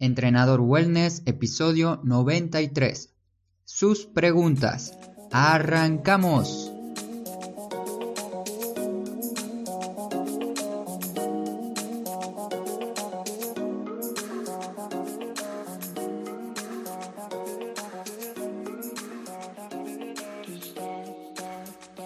[0.00, 3.10] Entrenador Wellness, episodio 93.
[3.66, 4.96] Sus preguntas.
[5.30, 6.72] Arrancamos.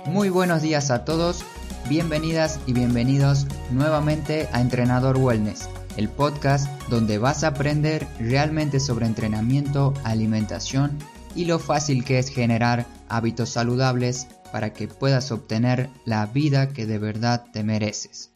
[0.07, 1.45] Muy buenos días a todos,
[1.89, 9.07] bienvenidas y bienvenidos nuevamente a Entrenador Wellness el podcast donde vas a aprender realmente sobre
[9.07, 10.99] entrenamiento, alimentación
[11.35, 16.87] y lo fácil que es generar hábitos saludables para que puedas obtener la vida que
[16.87, 18.31] de verdad te mereces.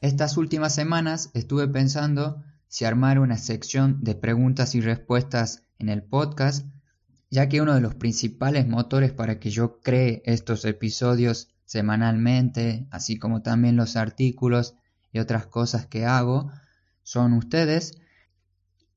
[0.00, 6.02] Estas últimas semanas estuve pensando si armar una sección de preguntas y respuestas en el
[6.02, 6.66] podcast,
[7.30, 13.18] ya que uno de los principales motores para que yo cree estos episodios semanalmente, así
[13.18, 14.74] como también los artículos,
[15.14, 16.50] y otras cosas que hago
[17.04, 17.92] son ustedes.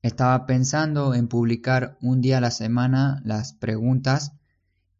[0.02, 4.32] Estaba pensando en publicar un día a la semana las preguntas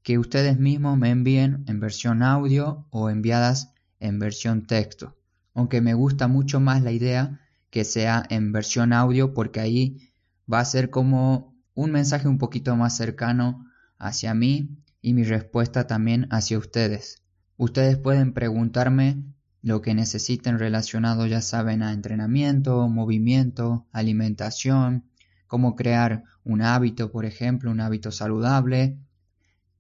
[0.03, 5.17] que ustedes mismos me envíen en versión audio o enviadas en versión texto.
[5.55, 10.13] Aunque me gusta mucho más la idea que sea en versión audio porque ahí
[10.51, 13.67] va a ser como un mensaje un poquito más cercano
[13.99, 17.25] hacia mí y mi respuesta también hacia ustedes.
[17.57, 19.25] Ustedes pueden preguntarme
[19.63, 25.05] lo que necesiten relacionado ya saben a entrenamiento, movimiento, alimentación,
[25.47, 28.99] cómo crear un hábito, por ejemplo, un hábito saludable.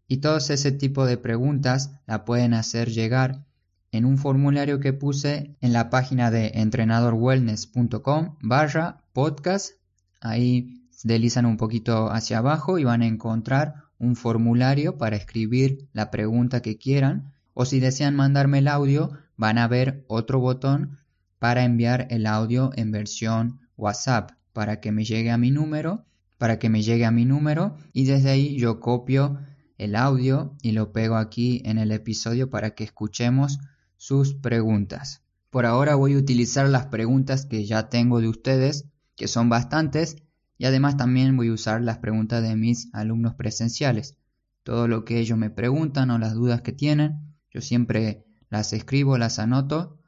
[0.08, 3.44] Y todo ese tipo de preguntas la pueden hacer llegar
[3.92, 9.72] en un formulario que puse en la página de entrenadorwellness.com barra podcast.
[10.20, 16.10] Ahí deslizan un poquito hacia abajo y van a encontrar un formulario para escribir la
[16.10, 17.32] pregunta que quieran.
[17.54, 20.98] O si desean mandarme el audio, van a ver otro botón
[21.38, 26.04] para enviar el audio en versión WhatsApp para que me llegue a mi número,
[26.36, 29.38] para que me llegue a mi número y desde ahí yo copio
[29.78, 33.60] el audio y lo pego aquí en el episodio para que escuchemos
[33.96, 35.22] sus preguntas.
[35.50, 40.16] Por ahora voy a utilizar las preguntas que ya tengo de ustedes, que son bastantes,
[40.58, 44.16] y además también voy a usar las preguntas de mis alumnos presenciales.
[44.64, 49.18] Todo lo que ellos me preguntan o las dudas que tienen, yo siempre las escribo,
[49.18, 49.98] las anoto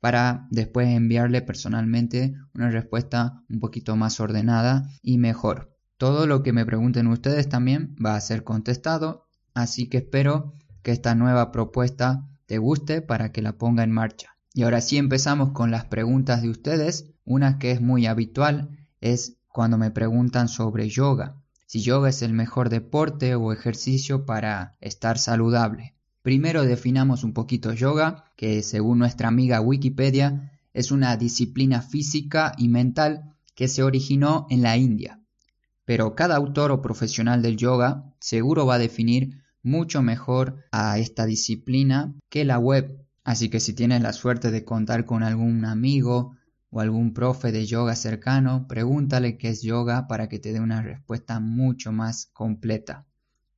[0.00, 5.76] para después enviarle personalmente una respuesta un poquito más ordenada y mejor.
[5.96, 10.92] Todo lo que me pregunten ustedes también va a ser contestado, así que espero que
[10.92, 14.36] esta nueva propuesta te guste para que la ponga en marcha.
[14.54, 17.12] Y ahora sí empezamos con las preguntas de ustedes.
[17.24, 21.36] Una que es muy habitual es cuando me preguntan sobre yoga.
[21.66, 25.94] Si yoga es el mejor deporte o ejercicio para estar saludable.
[26.22, 32.68] Primero definamos un poquito yoga, que según nuestra amiga Wikipedia es una disciplina física y
[32.68, 35.20] mental que se originó en la India.
[35.84, 41.24] Pero cada autor o profesional del yoga seguro va a definir mucho mejor a esta
[41.24, 43.04] disciplina que la web.
[43.24, 46.36] Así que si tienes la suerte de contar con algún amigo
[46.70, 50.82] o algún profe de yoga cercano, pregúntale qué es yoga para que te dé una
[50.82, 53.06] respuesta mucho más completa.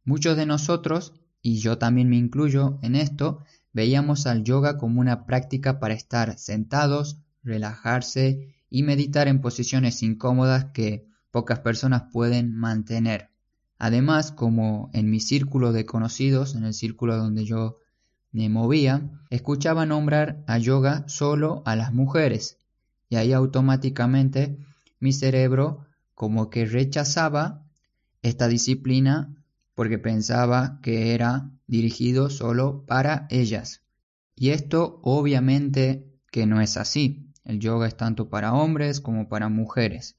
[0.04, 3.42] Muchos de nosotros y yo también me incluyo en esto,
[3.72, 10.66] veíamos al yoga como una práctica para estar sentados, relajarse y meditar en posiciones incómodas
[10.66, 13.30] que pocas personas pueden mantener.
[13.78, 17.78] Además, como en mi círculo de conocidos, en el círculo donde yo
[18.32, 22.58] me movía, escuchaba nombrar a yoga solo a las mujeres,
[23.08, 24.58] y ahí automáticamente
[25.00, 27.64] mi cerebro como que rechazaba
[28.22, 29.34] esta disciplina
[29.80, 33.80] porque pensaba que era dirigido solo para ellas.
[34.36, 37.32] Y esto obviamente que no es así.
[37.44, 40.18] El yoga es tanto para hombres como para mujeres.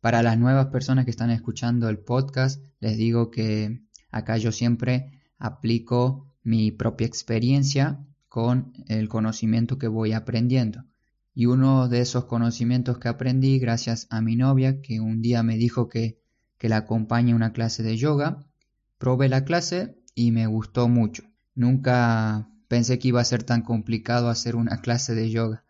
[0.00, 5.20] Para las nuevas personas que están escuchando el podcast, les digo que acá yo siempre
[5.36, 10.86] aplico mi propia experiencia con el conocimiento que voy aprendiendo.
[11.34, 15.58] Y uno de esos conocimientos que aprendí gracias a mi novia, que un día me
[15.58, 16.18] dijo que,
[16.56, 18.48] que la acompaña a una clase de yoga,
[19.02, 21.24] Probé la clase y me gustó mucho.
[21.56, 25.64] Nunca pensé que iba a ser tan complicado hacer una clase de yoga.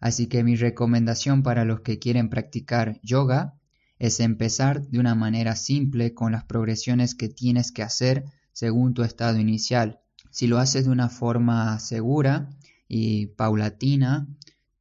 [0.00, 3.58] Así que mi recomendación para los que quieren practicar yoga
[3.98, 8.24] es empezar de una manera simple con las progresiones que tienes que hacer
[8.54, 10.00] según tu estado inicial.
[10.30, 12.48] Si lo haces de una forma segura
[12.88, 14.28] y paulatina,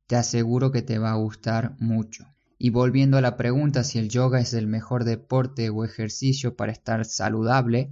[0.07, 2.30] te aseguro que te va a gustar mucho.
[2.63, 6.71] Y volviendo a la pregunta si el yoga es el mejor deporte o ejercicio para
[6.71, 7.89] estar saludable,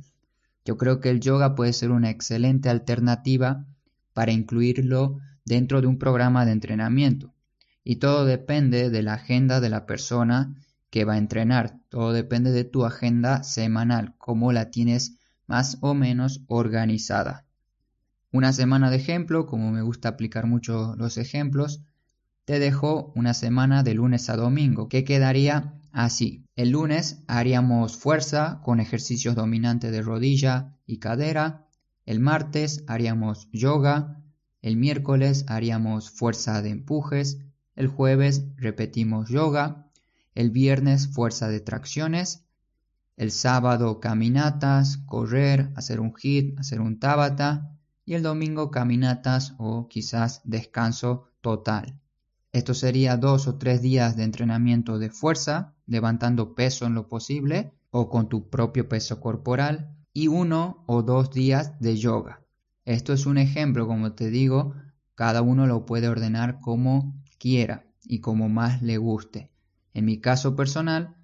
[0.64, 3.66] yo creo que el yoga puede ser una excelente alternativa
[4.14, 7.34] para incluirlo dentro de un programa de entrenamiento.
[7.84, 10.54] Y todo depende de la agenda de la persona
[10.92, 11.80] que va a entrenar.
[11.90, 15.18] Todo depende de tu agenda semanal, cómo la tienes
[15.48, 17.44] más o menos organizada.
[18.32, 21.82] Una semana de ejemplo, como me gusta aplicar mucho los ejemplos,
[22.50, 26.48] te dejo una semana de lunes a domingo, que quedaría así.
[26.56, 31.68] El lunes haríamos fuerza con ejercicios dominantes de rodilla y cadera.
[32.08, 34.24] El martes haríamos yoga.
[34.64, 37.38] El miércoles haríamos fuerza de empujes.
[37.76, 39.86] El jueves repetimos yoga.
[40.34, 42.46] El viernes fuerza de tracciones.
[43.16, 47.78] El sábado caminatas, correr, hacer un hit, hacer un tabata.
[48.06, 52.00] Y el domingo caminatas o quizás descanso total.
[52.52, 57.72] Esto sería dos o tres días de entrenamiento de fuerza, levantando peso en lo posible
[57.92, 62.42] o con tu propio peso corporal, y uno o dos días de yoga.
[62.86, 64.74] Esto es un ejemplo, como te digo,
[65.14, 69.52] cada uno lo puede ordenar como quiera y como más le guste.
[69.94, 71.16] En mi caso personal,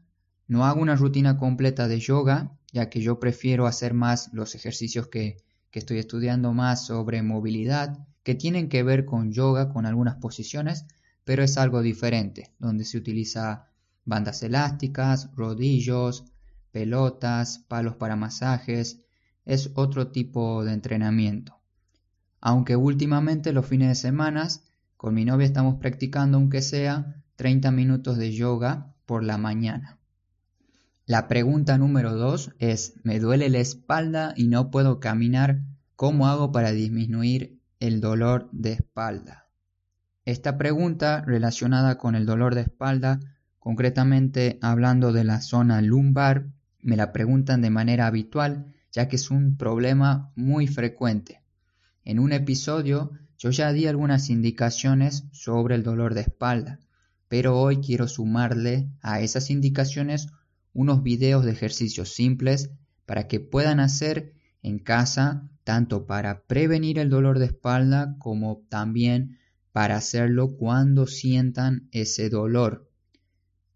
[0.47, 5.07] no hago una rutina completa de yoga, ya que yo prefiero hacer más los ejercicios
[5.07, 5.37] que,
[5.71, 10.85] que estoy estudiando más sobre movilidad, que tienen que ver con yoga, con algunas posiciones,
[11.25, 13.67] pero es algo diferente, donde se utiliza
[14.05, 16.23] bandas elásticas, rodillos,
[16.71, 19.01] pelotas, palos para masajes,
[19.43, 21.59] es otro tipo de entrenamiento.
[22.39, 24.47] Aunque últimamente los fines de semana
[24.97, 29.99] con mi novia estamos practicando aunque sea 30 minutos de yoga por la mañana.
[31.05, 35.61] La pregunta número 2 es, me duele la espalda y no puedo caminar,
[35.95, 39.44] ¿cómo hago para disminuir el dolor de espalda?
[40.25, 43.19] Esta pregunta relacionada con el dolor de espalda,
[43.59, 46.47] concretamente hablando de la zona lumbar,
[46.81, 51.41] me la preguntan de manera habitual ya que es un problema muy frecuente.
[52.05, 56.79] En un episodio yo ya di algunas indicaciones sobre el dolor de espalda,
[57.27, 60.29] pero hoy quiero sumarle a esas indicaciones
[60.73, 62.71] unos videos de ejercicios simples
[63.05, 64.33] para que puedan hacer
[64.63, 69.39] en casa tanto para prevenir el dolor de espalda como también
[69.75, 72.89] para hacerlo cuando sientan ese dolor.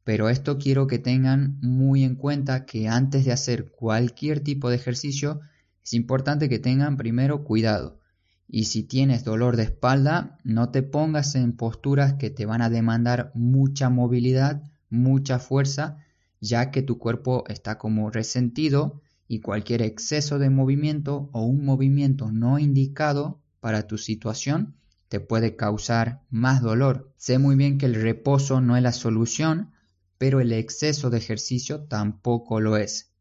[0.06, 4.78] Pero esto quiero que tengan muy en cuenta que antes de hacer cualquier tipo de
[4.78, 5.42] ejercicio
[5.84, 8.00] es importante que tengan primero cuidado.
[8.48, 12.70] Y si tienes dolor de espalda, no te pongas en posturas que te van a
[12.70, 15.98] demandar mucha movilidad, mucha fuerza,
[16.40, 22.32] ya que tu cuerpo está como resentido y cualquier exceso de movimiento o un movimiento
[22.32, 24.80] no indicado para tu situación
[25.10, 27.12] te puede causar más dolor.
[27.18, 29.72] Sé muy bien que el reposo no es la solución,
[30.18, 33.12] pero el exceso de ejercicio tampoco lo es.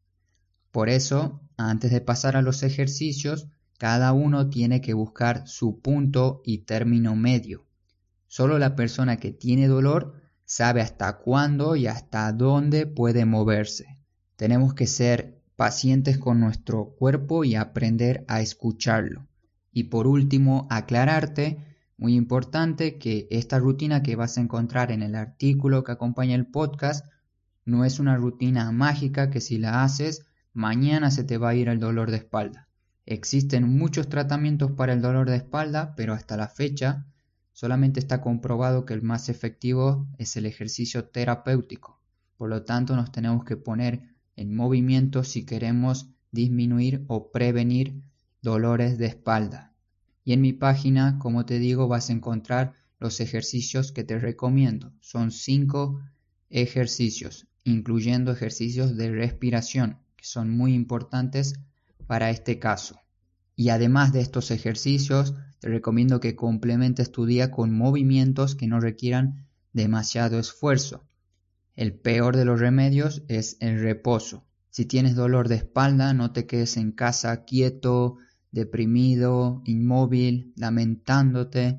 [0.71, 3.49] Por eso, antes de pasar a los ejercicios,
[3.79, 7.65] cada uno tiene que buscar su punto y término medio.
[8.27, 13.99] Solo la persona que tiene dolor sabe hasta cuándo y hasta dónde puede moverse.
[14.37, 19.27] Tenemos que ser pacientes con nuestro cuerpo y aprender a escucharlo.
[19.73, 21.68] Y por último, aclararte
[21.99, 26.47] muy importante que esta rutina que vas a encontrar en el artículo que acompaña el
[26.47, 27.05] podcast
[27.65, 31.69] no es una rutina mágica que si la haces mañana se te va a ir
[31.69, 32.69] el dolor de espalda.
[33.05, 37.05] Existen muchos tratamientos para el dolor de espalda, pero hasta la fecha
[37.53, 42.01] solamente está comprobado que el más efectivo es el ejercicio terapéutico.
[42.37, 44.03] Por lo tanto, nos tenemos que poner
[44.37, 48.03] en movimiento si queremos disminuir o prevenir
[48.41, 49.68] dolores de espalda.
[50.29, 54.93] Y en mi página, como te digo, vas a encontrar los ejercicios que te recomiendo.
[55.01, 56.03] Son cinco
[56.51, 61.55] ejercicios, incluyendo ejercicios de respiración, que son muy importantes
[62.07, 63.01] para este caso.
[63.57, 68.81] Y además de estos ejercicios, te recomiendo que complementes tu día con movimientos que no
[68.81, 71.09] requieran demasiado esfuerzo.
[71.75, 74.45] El peor de los remedios es el reposo.
[74.69, 78.19] Si tienes dolor de espalda, no te quedes en casa quieto,
[78.51, 81.79] deprimido, inmóvil, lamentándote.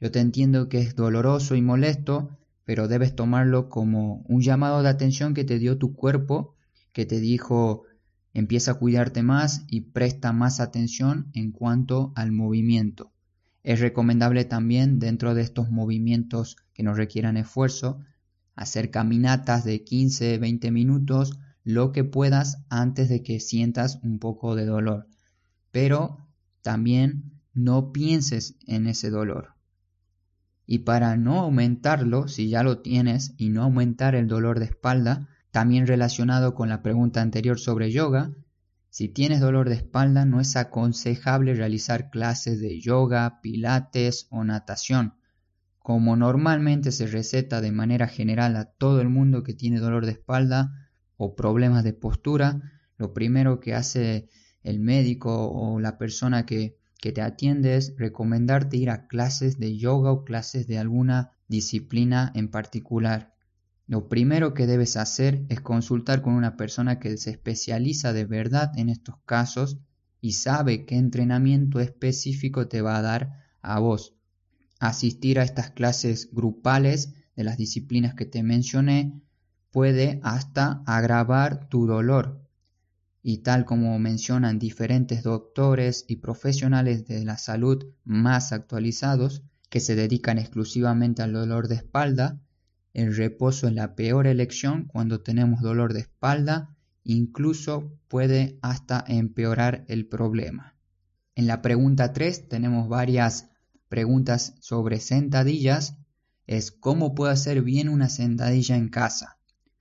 [0.00, 4.88] Yo te entiendo que es doloroso y molesto, pero debes tomarlo como un llamado de
[4.88, 6.54] atención que te dio tu cuerpo,
[6.92, 7.84] que te dijo
[8.34, 13.10] empieza a cuidarte más y presta más atención en cuanto al movimiento.
[13.64, 18.00] Es recomendable también dentro de estos movimientos que no requieran esfuerzo,
[18.54, 24.66] hacer caminatas de 15-20 minutos, lo que puedas antes de que sientas un poco de
[24.66, 25.08] dolor
[25.70, 26.18] pero
[26.62, 29.54] también no pienses en ese dolor.
[30.66, 35.28] Y para no aumentarlo, si ya lo tienes, y no aumentar el dolor de espalda,
[35.50, 38.32] también relacionado con la pregunta anterior sobre yoga,
[38.90, 45.14] si tienes dolor de espalda no es aconsejable realizar clases de yoga, pilates o natación.
[45.78, 50.12] como normalmente se receta de manera general a todo el mundo que tiene dolor de
[50.12, 52.60] espalda o problemas de postura,
[52.98, 54.28] lo primero que hace
[54.68, 59.76] el médico o la persona que, que te atiende es recomendarte ir a clases de
[59.76, 63.34] yoga o clases de alguna disciplina en particular.
[63.86, 68.72] Lo primero que debes hacer es consultar con una persona que se especializa de verdad
[68.76, 69.78] en estos casos
[70.20, 74.14] y sabe qué entrenamiento específico te va a dar a vos.
[74.78, 79.22] Asistir a estas clases grupales de las disciplinas que te mencioné
[79.70, 82.47] puede hasta agravar tu dolor.
[83.30, 89.96] Y tal como mencionan diferentes doctores y profesionales de la salud más actualizados, que se
[89.96, 92.40] dedican exclusivamente al dolor de espalda,
[92.94, 99.84] el reposo es la peor elección cuando tenemos dolor de espalda, incluso puede hasta empeorar
[99.88, 100.74] el problema.
[101.34, 103.50] En la pregunta 3 tenemos varias
[103.90, 105.98] preguntas sobre sentadillas.
[106.46, 109.37] Es cómo puedo hacer bien una sentadilla en casa.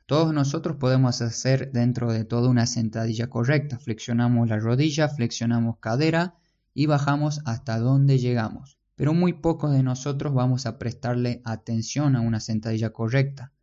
[0.08, 3.78] Todos nosotros podemos hacer dentro de toda una sentadilla correcta.
[3.78, 6.34] Flexionamos la rodilla, flexionamos cadera
[6.74, 12.22] y bajamos hasta donde llegamos pero muy pocos de nosotros vamos a prestarle atención a
[12.22, 13.54] una sentadilla correcta.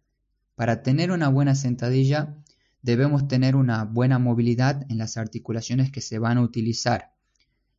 [0.55, 2.37] Para tener una buena sentadilla
[2.83, 7.15] debemos tener una buena movilidad en las articulaciones que se van a utilizar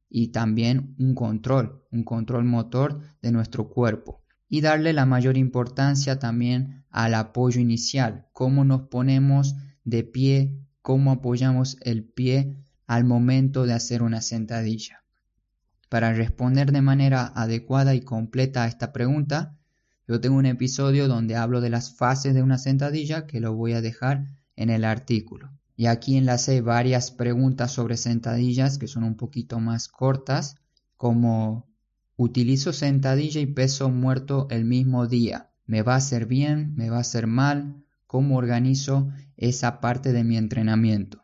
[0.09, 6.19] y también un control, un control motor de nuestro cuerpo y darle la mayor importancia
[6.19, 13.65] también al apoyo inicial, cómo nos ponemos de pie, cómo apoyamos el pie al momento
[13.65, 15.03] de hacer una sentadilla.
[15.89, 19.57] Para responder de manera adecuada y completa a esta pregunta,
[20.07, 23.73] yo tengo un episodio donde hablo de las fases de una sentadilla que lo voy
[23.73, 25.51] a dejar en el artículo.
[25.75, 30.55] Y aquí enlacé varias preguntas sobre sentadillas que son un poquito más cortas,
[30.95, 31.67] como
[32.17, 35.49] utilizo sentadilla y peso muerto el mismo día.
[35.65, 36.73] ¿Me va a hacer bien?
[36.75, 37.83] ¿Me va a hacer mal?
[38.07, 41.23] ¿Cómo organizo esa parte de mi entrenamiento?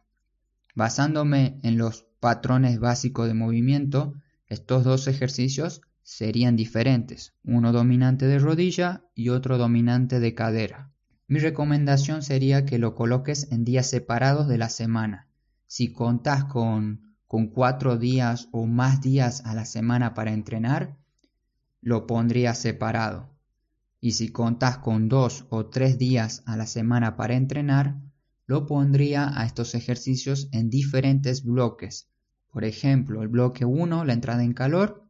[0.75, 4.15] Basándome en los patrones básicos de movimiento,
[4.47, 10.91] estos dos ejercicios serían diferentes, uno dominante de rodilla y otro dominante de cadera.
[11.27, 15.27] Mi recomendación sería que lo coloques en días separados de la semana.
[15.67, 20.97] Si contas con, con cuatro días o más días a la semana para entrenar,
[21.79, 23.29] lo pondría separado.
[24.01, 27.95] Y si contas con dos o tres días a la semana para entrenar,
[28.47, 32.09] lo pondría a estos ejercicios en diferentes bloques,
[32.49, 35.07] por ejemplo, el bloque 1, la entrada en calor,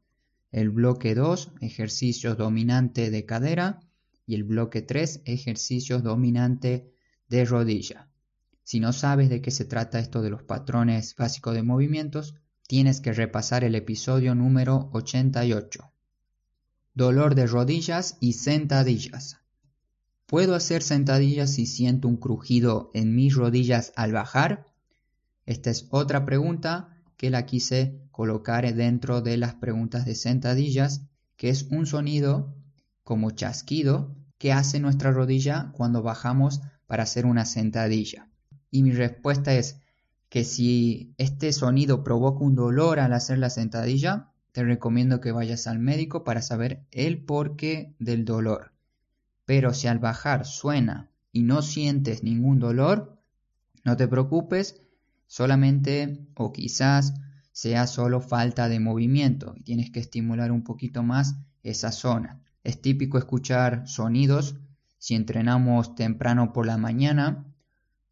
[0.51, 3.79] el bloque 2, ejercicios dominante de cadera
[4.27, 6.93] y el bloque 3, ejercicios dominante
[7.29, 8.10] de rodilla.
[8.71, 12.35] Si no sabes de qué se trata esto de los patrones básicos de movimientos,
[12.69, 15.91] tienes que repasar el episodio número 88.
[16.93, 19.39] Dolor de rodillas y sentadillas.
[20.25, 24.65] ¿Puedo hacer sentadillas si siento un crujido en mis rodillas al bajar?
[25.45, 31.01] Esta es otra pregunta que la quise colocar dentro de las preguntas de sentadillas,
[31.35, 32.55] que es un sonido
[33.03, 38.30] como chasquido que hace nuestra rodilla cuando bajamos para hacer una sentadilla.
[38.71, 39.81] Y mi respuesta es
[40.29, 45.67] que si este sonido provoca un dolor al hacer la sentadilla, te recomiendo que vayas
[45.67, 48.71] al médico para saber el porqué del dolor.
[49.45, 53.17] Pero si al bajar suena y no sientes ningún dolor,
[53.83, 54.81] no te preocupes,
[55.27, 57.13] solamente o quizás
[57.51, 62.41] sea solo falta de movimiento y tienes que estimular un poquito más esa zona.
[62.63, 64.55] Es típico escuchar sonidos
[64.97, 67.45] si entrenamos temprano por la mañana,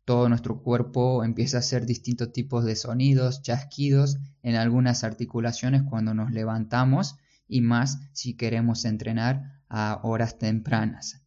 [0.10, 6.16] todo nuestro cuerpo empieza a hacer distintos tipos de sonidos, chasquidos en algunas articulaciones cuando
[6.16, 11.22] nos levantamos y más si queremos entrenar a horas tempranas.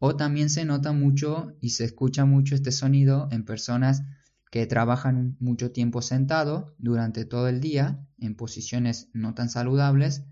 [0.00, 4.02] O también se nota mucho y se escucha mucho este sonido en personas
[4.50, 10.24] que trabajan mucho tiempo sentado durante todo el día en posiciones no tan saludables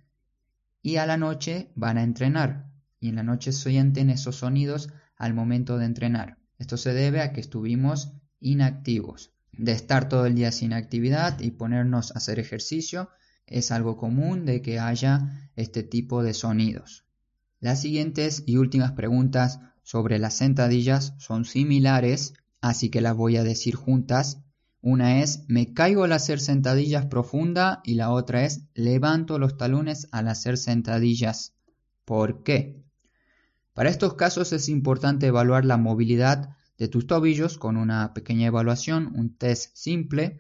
[0.82, 5.32] y a la noche van a entrenar y en la noche sienten esos sonidos al
[5.32, 6.43] momento de entrenar.
[6.58, 9.32] Esto se debe a que estuvimos inactivos.
[9.52, 13.11] De estar todo el día sin actividad y ponernos a hacer ejercicio
[13.46, 17.04] es algo común de que haya este tipo de sonidos.
[17.61, 22.34] Las siguientes y últimas preguntas sobre las sentadillas son similares
[22.64, 24.40] así que las voy a decir juntas.
[24.80, 30.08] Una es me caigo al hacer sentadillas profunda y la otra es levanto los talones
[30.12, 31.52] al hacer sentadillas.
[32.06, 32.83] ¿Por qué?
[33.74, 39.12] Para estos casos es importante evaluar la movilidad de tus tobillos con una pequeña evaluación,
[39.16, 40.38] un test simple,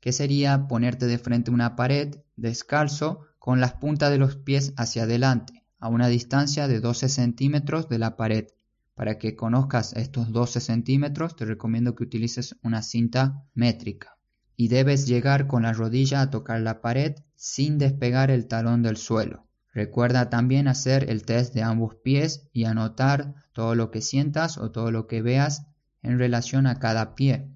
[0.00, 4.74] que sería ponerte de frente a una pared descalzo con las puntas de los pies
[4.76, 8.48] hacia adelante, a una distancia de 12 centímetros de la pared.
[8.94, 14.18] Para que conozcas estos 12 centímetros te recomiendo que utilices una cinta métrica.
[14.56, 18.98] Y debes llegar con la rodilla a tocar la pared sin despegar el talón del
[18.98, 19.46] suelo.
[19.74, 24.70] Recuerda también hacer el test de ambos pies y anotar todo lo que sientas o
[24.70, 25.66] todo lo que veas
[26.00, 27.50] en relación a cada pie.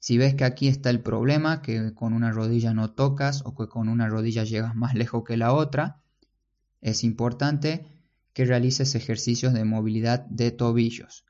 [0.00, 3.68] Si ves que aquí está el problema, que con una rodilla no tocas o que
[3.68, 6.02] con una rodilla llegas más lejos que la otra,
[6.80, 7.86] es importante
[8.32, 11.24] que realices ejercicios de movilidad de tobillos.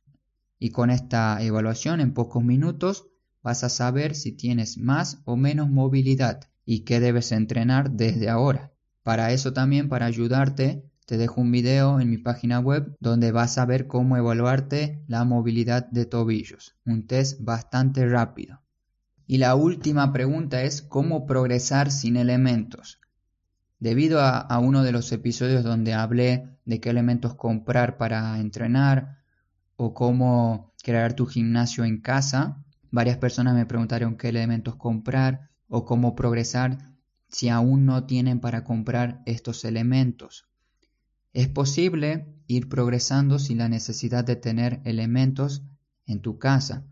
[0.59, 3.07] Y con esta evaluación en pocos minutos
[3.43, 8.72] vas a saber si tienes más o menos movilidad y qué debes entrenar desde ahora.
[9.03, 13.59] Para eso también, para ayudarte, te dejo un video en mi página web donde vas
[13.59, 16.77] a ver cómo evaluarte la movilidad de tobillos.
[16.87, 18.63] Un test bastante rápido.
[19.27, 23.01] Y la última pregunta es cómo progresar sin elementos.
[23.81, 29.19] Debido a, uno de los episodios donde hablé de qué elementos comprar para entrenar
[29.75, 35.85] o cómo crear tu gimnasio en casa, varias personas me preguntaron qué elementos comprar o
[35.85, 36.92] cómo progresar
[37.33, 40.45] si aún no tienen para comprar estos elementos.
[41.33, 45.63] Es posible ir progresando sin la necesidad de tener elementos
[46.07, 46.85] en tu casa.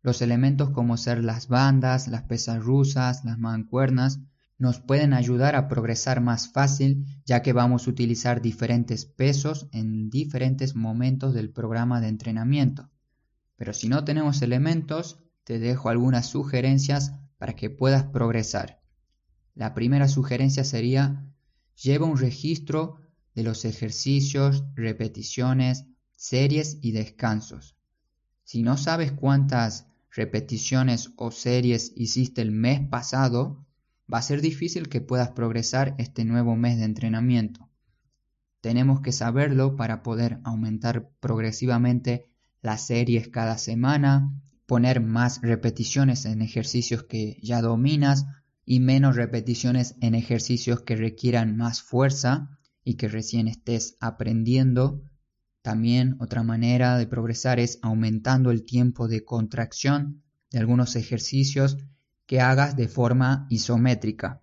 [0.00, 4.20] Los elementos como ser las bandas, las pesas rusas, las mancuernas,
[4.58, 10.08] nos pueden ayudar a progresar más fácil ya que vamos a utilizar diferentes pesos en
[10.08, 12.88] diferentes momentos del programa de entrenamiento.
[13.56, 18.81] Pero si no tenemos elementos, te dejo algunas sugerencias para que puedas progresar.
[19.54, 21.26] La primera sugerencia sería
[21.74, 22.98] lleva un registro
[23.34, 27.76] de los ejercicios, repeticiones, series y descansos.
[28.44, 33.66] Si no sabes cuántas repeticiones o series hiciste el mes pasado,
[34.12, 37.68] va a ser difícil que puedas progresar este nuevo mes de entrenamiento.
[38.60, 42.26] Tenemos que saberlo para poder aumentar progresivamente
[42.60, 44.32] las series cada semana,
[44.66, 48.26] poner más repeticiones en ejercicios que ya dominas
[48.64, 55.02] y menos repeticiones en ejercicios que requieran más fuerza y que recién estés aprendiendo.
[55.62, 61.78] También otra manera de progresar es aumentando el tiempo de contracción de algunos ejercicios
[62.26, 64.42] que hagas de forma isométrica.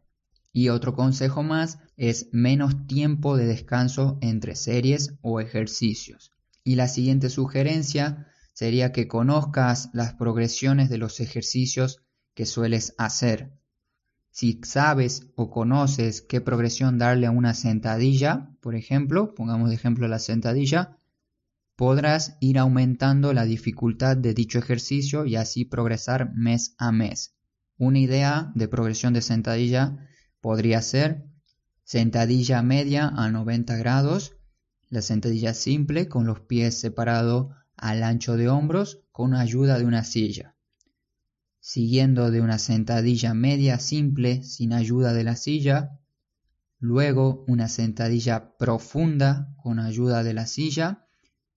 [0.51, 6.31] Y otro consejo más es menos tiempo de descanso entre series o ejercicios.
[6.63, 12.01] Y la siguiente sugerencia sería que conozcas las progresiones de los ejercicios
[12.33, 13.58] que sueles hacer.
[14.39, 20.07] Si sabes o conoces qué progresión darle a una sentadilla, por ejemplo, pongamos de ejemplo
[20.07, 20.97] la sentadilla,
[21.75, 27.35] podrás ir aumentando la dificultad de dicho ejercicio y así progresar mes a mes.
[27.77, 30.07] Una idea de progresión de sentadilla
[30.39, 31.25] podría ser
[31.83, 34.37] sentadilla media a 90 grados,
[34.87, 40.05] la sentadilla simple con los pies separados al ancho de hombros con ayuda de una
[40.05, 40.55] silla.
[41.59, 45.99] Siguiendo de una sentadilla media simple sin ayuda de la silla,
[46.79, 51.05] luego una sentadilla profunda con ayuda de la silla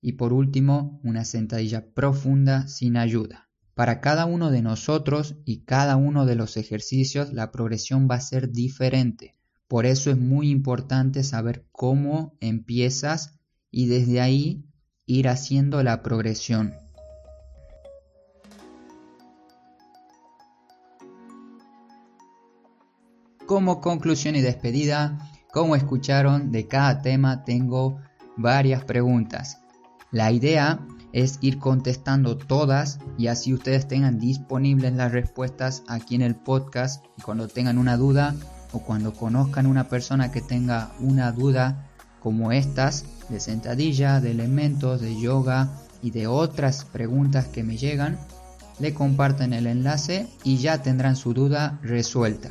[0.01, 3.49] y por último una sentadilla profunda sin ayuda.
[3.75, 8.21] Para cada uno de nosotros y cada uno de los ejercicios la progresión va a
[8.21, 9.37] ser diferente.
[9.69, 13.39] Por eso es muy importante saber cómo empiezas
[13.71, 14.67] y desde ahí
[15.07, 16.75] ir haciendo la progresión.
[23.63, 25.21] Como conclusión y despedida,
[25.53, 28.01] como escucharon, de cada tema tengo
[28.37, 29.61] varias preguntas.
[30.11, 30.81] La idea
[31.13, 37.05] es ir contestando todas y así ustedes tengan disponibles las respuestas aquí en el podcast
[37.17, 38.35] y cuando tengan una duda
[38.73, 45.01] o cuando conozcan una persona que tenga una duda como estas de sentadilla, de elementos,
[45.01, 45.71] de yoga
[46.03, 48.19] y de otras preguntas que me llegan,
[48.81, 52.51] le comparten el enlace y ya tendrán su duda resuelta.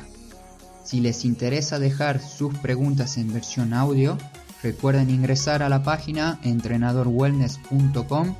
[0.84, 4.18] Si les interesa dejar sus preguntas en versión audio,
[4.62, 8.34] recuerden ingresar a la página entrenadorwellness.com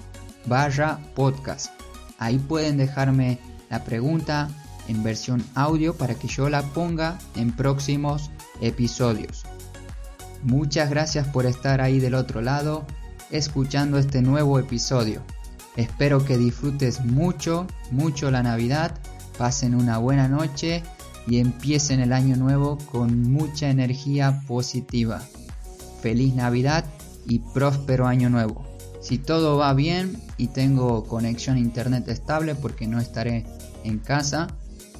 [0.46, 1.72] barra podcast.
[2.18, 3.38] Ahí pueden dejarme
[3.70, 4.48] la pregunta
[4.88, 9.44] en versión audio para que yo la ponga en próximos episodios.
[10.42, 12.84] Muchas gracias por estar ahí del otro lado
[13.30, 15.22] escuchando este nuevo episodio.
[15.76, 18.98] Espero que disfrutes mucho, mucho la Navidad,
[19.38, 20.82] pasen una buena noche
[21.26, 25.22] y empiecen el año nuevo con mucha energía positiva.
[26.00, 26.84] Feliz Navidad
[27.26, 28.66] y próspero año nuevo.
[29.00, 33.44] Si todo va bien y tengo conexión a internet estable porque no estaré
[33.84, 34.48] en casa,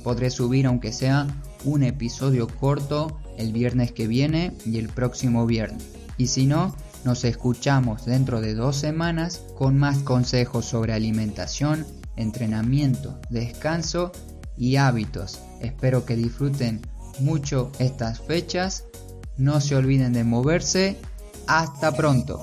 [0.03, 1.27] podré subir aunque sea
[1.65, 5.87] un episodio corto el viernes que viene y el próximo viernes.
[6.19, 11.85] Y si no, Nos escuchamos dentro de dos semanas con más consejos sobre alimentación,
[12.17, 14.13] entrenamiento, descanso
[14.57, 15.41] y hábitos.
[15.62, 16.83] Espero que disfruten
[17.20, 18.85] mucho estas fechas.
[19.37, 20.98] No se olviden de moverse.
[21.46, 22.40] Hasta pronto.